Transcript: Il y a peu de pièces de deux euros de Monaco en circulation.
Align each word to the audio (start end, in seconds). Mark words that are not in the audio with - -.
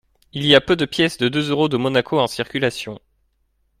Il 0.33 0.45
y 0.47 0.55
a 0.55 0.61
peu 0.61 0.75
de 0.75 0.85
pièces 0.85 1.19
de 1.19 1.29
deux 1.29 1.51
euros 1.51 1.69
de 1.69 1.77
Monaco 1.77 2.19
en 2.19 2.25
circulation. 2.25 2.99